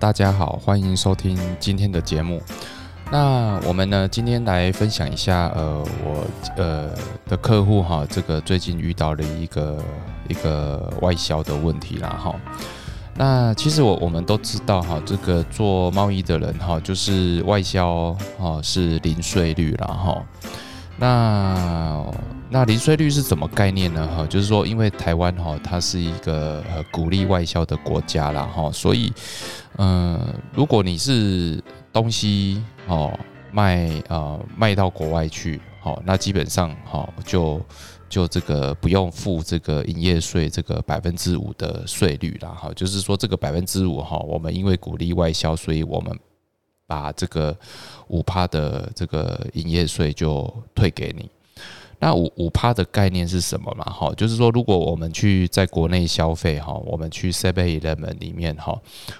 [0.00, 2.40] 大家好，欢迎收听今天的节目。
[3.12, 6.24] 那我们呢，今天来分享一下，呃，我
[6.56, 6.88] 呃
[7.28, 9.84] 的客户哈，这个最近遇到了一个
[10.28, 12.34] 一个外销的问题啦哈。
[13.14, 20.24] 那其实我我们都知道哈，这个做贸易的人哈，就是外销哈是零税率了哈。
[20.96, 22.02] 那
[22.52, 24.04] 那零税率是什么概念呢？
[24.08, 29.12] 哈，就是说，因为台湾哈，它是一个呃鼓励外销的国家啦，哈，所以，
[29.76, 30.18] 嗯，
[30.52, 33.16] 如果你是东西哦
[33.52, 37.64] 卖呃卖到国外去，好，那基本上哈就
[38.08, 46.18] 就这个不用付这个营业税这个百分之五的税率啦，哈，就是说这个百分之五哈，我们因为鼓励外销，所以我们。
[46.90, 47.56] 把这个
[48.08, 51.30] 五趴的这个营业税就退给你。
[52.00, 53.84] 那五五趴的概念是什么嘛？
[53.84, 58.76] 哈，就是说，如果我们去在国内消费哈，我们去 Seven Eleven 里面哈，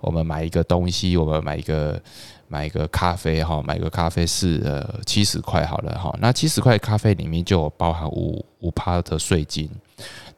[0.00, 2.02] 我们买一个东西，我们买一个
[2.48, 6.14] 买一个咖啡哈，买个咖啡是呃七十块好了哈。
[6.20, 9.70] 那七十块咖啡里面就有包含五五趴的税金。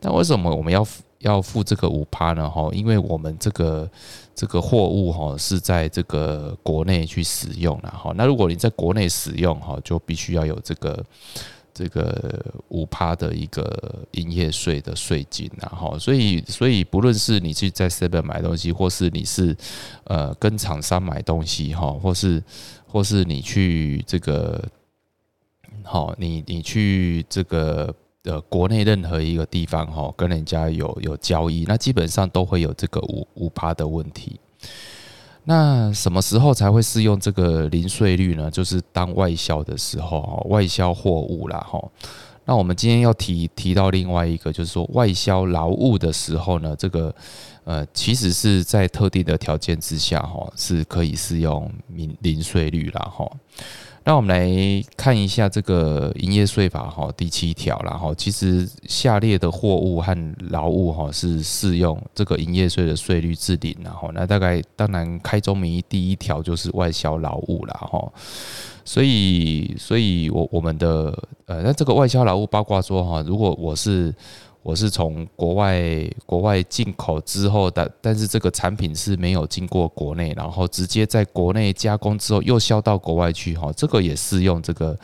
[0.00, 0.86] 那为什么我们要
[1.20, 2.48] 要付这个五趴呢？
[2.48, 3.90] 哈，因为我们这个。
[4.38, 11.02] 这个货物哈是在这个国内去使用了哈，那如果你在国内使用哈，就必须要有这个
[11.76, 13.62] 这个五趴的一个
[14.12, 19.54] 营业税的税金然后，所以所以不论是你去在 Seven 买东西，或是你是
[20.04, 22.42] 呃跟厂商买东西哈，或是
[22.86, 24.64] 或是你去这个
[25.82, 27.94] 好，你你去这个。
[28.26, 34.40] 呃国内任何一个地方哈，跟人家有有交易，那基本上都会有这个五五趴的问题。
[35.48, 38.50] 那什么时候才会适用这个零税率呢？
[38.50, 41.80] 就是当外销的时候，外销货物啦哈。
[42.44, 47.14] 那我们今天要提提到另外一个，就是说外销劳务的时候呢，这个
[47.62, 53.30] 呃，其实是在特定的条件之下哈，是可以适用零零税率啦哈。
[54.08, 60.16] 那我们来看一下这个营业税法哈第七条然后其实下列的货物和
[60.50, 68.12] 劳务哈是适用这个营业税的税率制定然后那大概当然开宗明义第一条就是外销劳务了哈，
[68.84, 71.12] 所以所以我我们的
[71.46, 74.14] 呃那这个外销劳务包括说哈，如果我是
[74.66, 75.80] 我是从国外
[76.26, 84.98] 国外进口之后的，但是这个产品是没有经过国内，然后直接在国内加工之后又销到国外去哈，这个也适用这个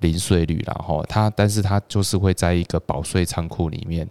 [0.00, 4.06] 零税率，然后它，但是它就是会在一个保税仓库里面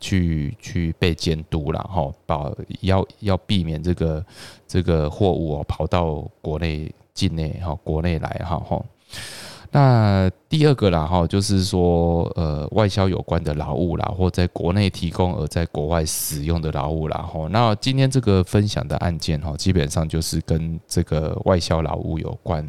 [0.00, 2.50] 去去被监督，然后保
[2.80, 4.24] 要要避免这个
[4.66, 8.82] 这个货物跑到国内境内哈国内来哈哈。
[9.70, 17.48] 那第二个啦哈，就是说呃外销有关的劳务啦，或在国内提供而在国外使用的劳务啦哈。
[17.50, 22.66] 那今天这个分享的案件哈，基本上就是跟这个外销劳务有关。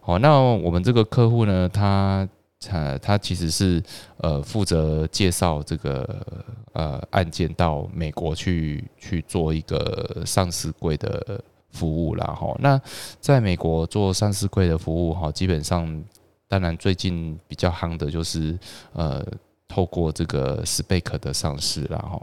[0.00, 2.28] 好，那我们这个客户呢，他
[2.60, 3.82] 他他其实是
[4.18, 6.24] 呃负责介绍这个
[6.72, 11.42] 呃案件到美国去去做一个上市柜的。
[11.72, 12.80] 服务啦哈，那
[13.18, 16.04] 在美国做上市柜的服务哈，基本上
[16.46, 18.58] 当然最近比较夯的就是
[18.92, 19.26] 呃，
[19.66, 22.20] 透过这个 SPAC 的上市啦哈。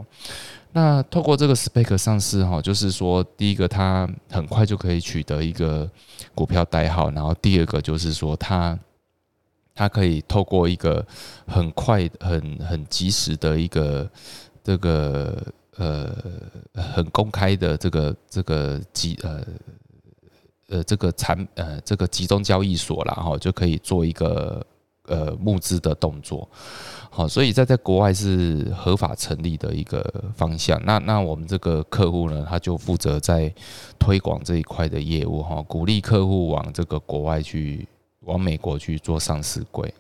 [0.72, 5.90] 那透过这个 SPAC 上市哈，就是说第一个它很快就可以取得一个
[6.36, 8.78] 股票代号，然后第二个就是说它
[9.74, 11.04] 它可以透过一个
[11.48, 14.08] 很快很很及时的一个
[14.64, 15.36] 这个。
[15.80, 16.14] 呃，
[16.74, 19.46] 很公开的这个这个集呃
[20.68, 24.62] 呃这个产呃这个集中交易所啦，哈，就可以做一个
[25.06, 26.46] 呃募资的动作，
[27.10, 30.04] 好，所以在在国外是合法成立的一个
[30.36, 30.78] 方向。
[30.84, 33.50] 那那我们这个客户呢，他就负责在
[33.98, 37.88] 推广这一块的业务哈，鼓励客户往这个国外去，
[38.26, 39.94] 往美国去做上市柜，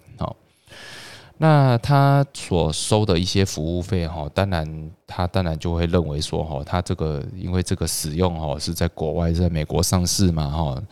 [1.41, 10.83] 那他所收的一些服务费哈，当然他当然就会认为说哈，他这个因为这个使用哈是在国外，在美国上市嘛哈，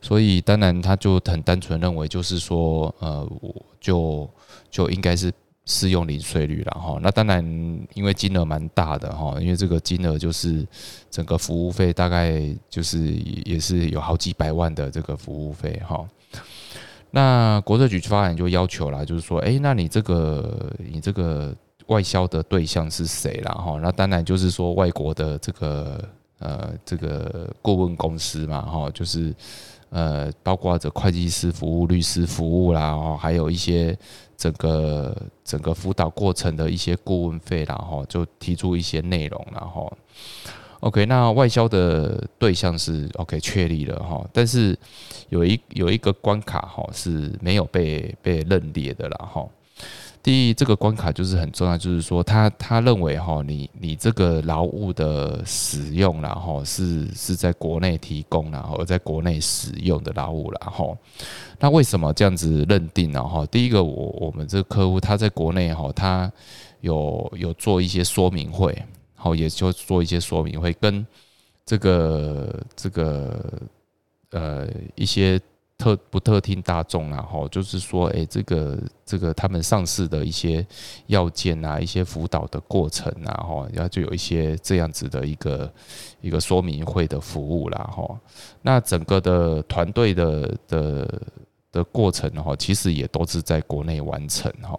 [0.00, 4.26] 所以当然他就很单纯认为就是说呃，我就
[4.70, 5.30] 就应该是
[5.66, 6.98] 适用零税率了哈。
[7.02, 7.44] 那当然
[7.92, 10.66] 因为金额蛮大的哈，因为这个金额就是
[11.10, 12.40] 整个服务费大概
[12.70, 13.12] 就是
[13.44, 16.08] 也是有好几百万的这个服务费哈。
[17.14, 21.54] 那国税局发展就要求啦，就是说，哎，那你这个你这个
[21.86, 23.52] 外销的对象是谁啦？
[23.54, 23.78] 哈？
[23.80, 26.02] 那当然就是说外国的这个
[26.40, 29.32] 呃这个顾问公司嘛，哈，就是
[29.90, 33.96] 呃包括着会计师服务、律师服务啦，哦，还有一些
[34.36, 39.96] 整个整个辅导过程的一些顾问费啦，哈，就提出一些内容，然后。
[40.84, 44.78] OK，那外销的对象是 OK 确立了哈，但是
[45.30, 49.46] 有一有一个关卡哈是没有被被认列的啦哈。
[50.22, 60.94] 第一，这个关卡就是很重要，就是说他他认为哈，你你这个劳务的使用然后是是在国内提供然后在国内使用的劳务然后，
[61.60, 63.46] 那为什么这样子认定呢哈？
[63.46, 66.30] 第一个，我我们这个客户他在国内哈，他
[66.82, 68.82] 有有做一些说明会，
[69.24, 71.06] 好，也就做一些说明会，跟
[71.64, 73.62] 这个这个
[74.30, 75.40] 呃一些。
[75.76, 80.64] 特不特听大众啊，哈，就是说，哎，这个这个他们上市的一些
[81.08, 85.70] 要件啊，一些辅导的过程啊，哈，然后就有一些这样子的一个
[86.20, 88.20] 一个说明会的服务啦，哈。
[88.62, 91.22] 那整个的团队的的
[91.72, 94.78] 的过程哈，其实也都是在国内完成哈。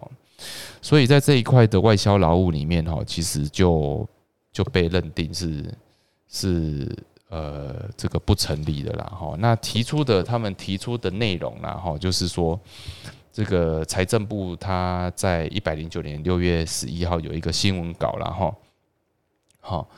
[0.80, 4.08] 所以在这一块的外销劳务里面哈，其实就
[4.56, 5.74] 就被认定是
[6.28, 6.96] 是。
[7.28, 9.34] 呃，这个不成立的啦，哈。
[9.40, 12.58] 那提出的他们提出的内容啦，哈，就是说，
[13.32, 18.54] 这个财政部他在一百零九年六月十一号有一个新闻稿了，哈。
[19.60, 19.88] 好，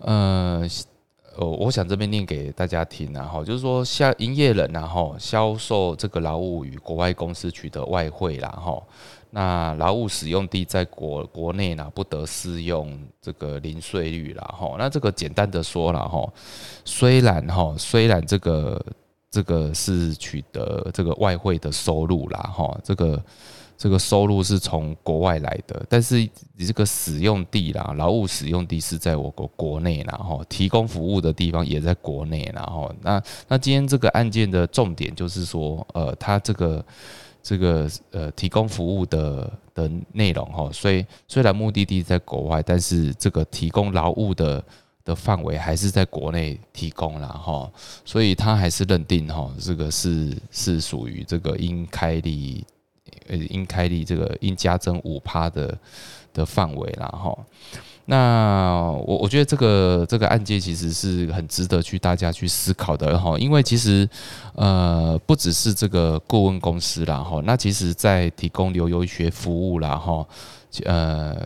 [0.00, 0.66] 呃，
[1.36, 8.82] 呃，我想这边念给大家听啊，哈，就是说，像营业人然后销售这个劳务与国外公司取得外汇啦，哈。
[9.38, 14.76] 那劳务使用地在国国内呢，不得适用这个零税率了哈。
[14.78, 16.26] 那这个简单的说了哈，
[16.86, 18.82] 虽然哈，虽然这个
[19.30, 23.22] 这个是取得这个外汇的收入啦哈，这个
[23.76, 26.16] 这个收入是从国外来的，但是
[26.56, 36.82] 你这个使用地啦，劳务使用地是在我国国内啦哈提供服务的地方也在国内啦哈那那今天这个案件的重点就是说，呃，他这个。
[37.48, 44.64] 这个呃，提供服务的的内容哈，所以虽然目的地在国外，但是这个提供劳务的
[45.04, 47.70] 的范围还是在国内提供了哈，
[48.04, 52.66] 所以他还是认定哈，这个是是属于这个应开立
[53.28, 55.78] 呃应开立这个应加征五趴的
[56.34, 57.38] 的范围了哈。
[58.08, 64.08] 那我我觉得这个这个案件其实是很值得去大家去思考的哈，因为其实
[64.54, 70.24] 呃不只是这个顾问公司啦哈，那其实在提供留游学服务啦哈，
[70.84, 71.36] 呃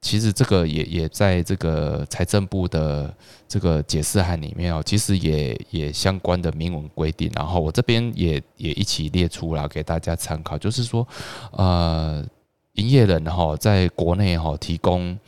[0.00, 3.14] 其实这个也也在这个财政部的
[3.46, 11.06] 这个解释函里面哦，其实也也相关的明文规定，然后我这边也也一起列出了给大家参考，就是说
[11.50, 12.24] 呃
[12.72, 15.18] 营业人哈在国内哈提供。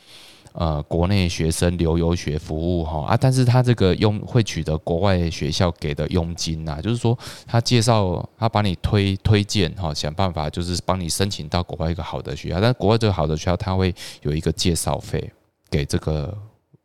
[0.53, 13.93] 呃，国内学生留游学服务哈啊，但是他这个佣会取得国外学校给的佣金呐，就是说他介绍他把你推推荐哈，想办法就是帮你申请到国外一个好的学校，但国外这个好的学校他会
[14.23, 15.31] 有一个介绍费
[15.69, 16.35] 给这个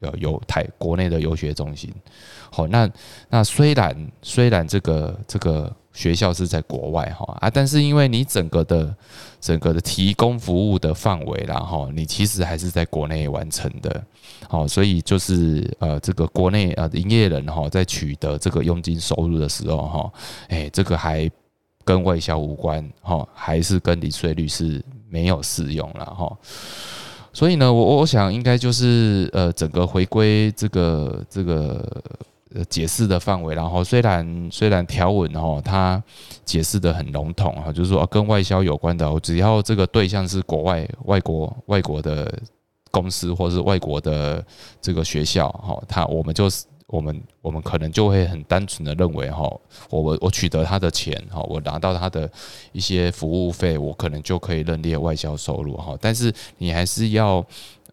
[0.00, 1.93] 呃游台国内的游学中心。
[2.50, 2.88] 好，那
[3.31, 5.75] 那虽然虽然这个这个。
[5.94, 8.94] 学校是在国外哈啊，但是因为你整个的
[9.41, 14.05] 整个的提供服务的范围然后你其实还是在国内完成的，
[14.49, 20.12] 好，所以就是呃这个国内呃营业人哈在取得这个佣金收入的时候哈，
[20.49, 21.30] 哎，这个还
[21.85, 26.37] 跟外销无关哈，还是跟离税率是没有适用了哈，
[27.33, 32.02] 所以呢，我我想应该就是呃整个回归这个这个。
[32.68, 36.02] 解释的范围，然后虽然虽然条文哈，它
[36.44, 42.32] 解释的很笼统哈，就是说跟外销有关的，只要这个对象是国外外国外国的
[42.90, 44.44] 公司或是外国的
[44.80, 49.42] 这个学校哈，他我们就是我们我们可能就会很单纯的认为哈，
[49.90, 52.30] 我我我取得他的钱哈，我拿到他的
[52.73, 57.44] 一些服务费，我可能就可以认列外销收入哈，但是你还是要。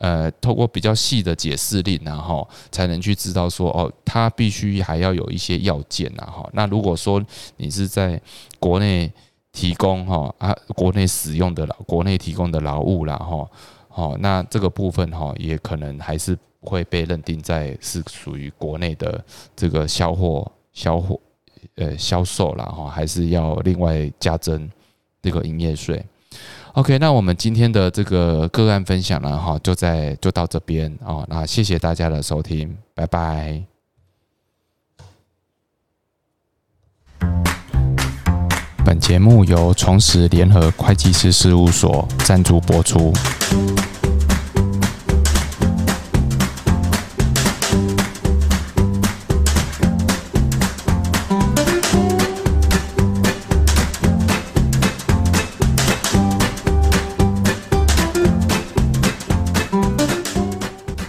[0.01, 7.23] 呃，透过比较细的解释令，然后才能去知道说，哦，它必须还要有一些要件，然后，那如果说
[7.57, 8.19] 你是在
[8.59, 9.11] 国内
[9.51, 13.47] 提供哈啊，国内使用的劳，国内提供的劳务然后，
[13.89, 19.23] 好，那这个部分哈，也可能还是会被认定在是属于国内的
[19.55, 21.19] 这个销货、销货、
[21.75, 24.67] 呃销售然后还是要另外加征
[25.21, 26.03] 这个营业税。
[26.73, 31.25] OK，那我们今天的这个个案分享呢，哈，就在就到这边哦。
[31.29, 33.61] 那谢谢大家的收听，拜拜。
[38.85, 43.11] 本节目由重实联合会计师事务所赞助播出。